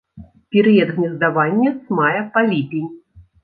[0.55, 2.93] Перыяд гнездавання з мая па ліпень.